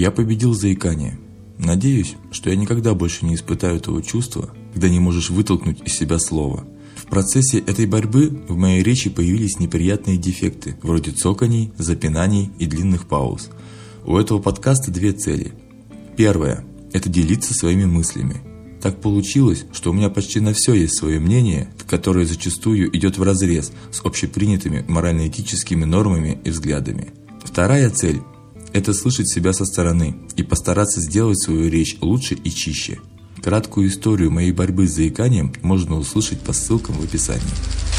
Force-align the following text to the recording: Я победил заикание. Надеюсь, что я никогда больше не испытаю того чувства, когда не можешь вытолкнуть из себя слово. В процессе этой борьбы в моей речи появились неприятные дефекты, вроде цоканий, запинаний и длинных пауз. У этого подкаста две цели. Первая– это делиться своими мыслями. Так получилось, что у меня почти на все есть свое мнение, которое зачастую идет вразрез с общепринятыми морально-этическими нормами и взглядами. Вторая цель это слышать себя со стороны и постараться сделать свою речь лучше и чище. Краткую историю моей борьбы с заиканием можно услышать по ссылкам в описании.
Я 0.00 0.10
победил 0.10 0.54
заикание. 0.54 1.18
Надеюсь, 1.58 2.16
что 2.32 2.48
я 2.48 2.56
никогда 2.56 2.94
больше 2.94 3.26
не 3.26 3.34
испытаю 3.34 3.80
того 3.80 4.00
чувства, 4.00 4.48
когда 4.72 4.88
не 4.88 4.98
можешь 4.98 5.28
вытолкнуть 5.28 5.82
из 5.84 5.92
себя 5.92 6.18
слово. 6.18 6.64
В 6.96 7.04
процессе 7.04 7.58
этой 7.58 7.84
борьбы 7.84 8.40
в 8.48 8.56
моей 8.56 8.82
речи 8.82 9.10
появились 9.10 9.58
неприятные 9.58 10.16
дефекты, 10.16 10.78
вроде 10.82 11.10
цоканий, 11.10 11.70
запинаний 11.76 12.50
и 12.58 12.64
длинных 12.64 13.08
пауз. 13.08 13.50
У 14.06 14.16
этого 14.16 14.38
подкаста 14.38 14.90
две 14.90 15.12
цели. 15.12 15.52
Первая– 16.16 16.64
это 16.92 17.08
делиться 17.08 17.54
своими 17.54 17.84
мыслями. 17.84 18.40
Так 18.82 19.00
получилось, 19.00 19.66
что 19.72 19.90
у 19.90 19.92
меня 19.92 20.08
почти 20.08 20.40
на 20.40 20.54
все 20.54 20.72
есть 20.72 20.96
свое 20.96 21.20
мнение, 21.20 21.68
которое 21.86 22.24
зачастую 22.24 22.96
идет 22.96 23.18
вразрез 23.18 23.72
с 23.90 24.00
общепринятыми 24.04 24.84
морально-этическими 24.88 25.84
нормами 25.84 26.40
и 26.44 26.50
взглядами. 26.50 27.08
Вторая 27.44 27.90
цель 27.90 28.22
это 28.72 28.94
слышать 28.94 29.28
себя 29.28 29.52
со 29.52 29.64
стороны 29.64 30.16
и 30.36 30.42
постараться 30.42 31.00
сделать 31.00 31.40
свою 31.40 31.68
речь 31.68 31.96
лучше 32.00 32.34
и 32.34 32.50
чище. 32.50 33.00
Краткую 33.42 33.88
историю 33.88 34.30
моей 34.30 34.52
борьбы 34.52 34.86
с 34.86 34.92
заиканием 34.92 35.52
можно 35.62 35.96
услышать 35.96 36.40
по 36.40 36.52
ссылкам 36.52 36.94
в 36.96 37.04
описании. 37.04 37.89